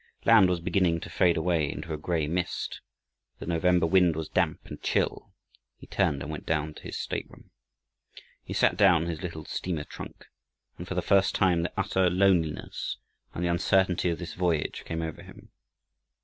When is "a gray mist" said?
1.93-2.81